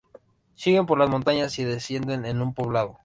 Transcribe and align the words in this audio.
Siguen 0.55 0.87
por 0.87 0.97
las 0.97 1.11
montañas 1.11 1.59
y 1.59 1.63
descienden 1.63 2.25
en 2.25 2.41
un 2.41 2.55
poblado. 2.55 2.97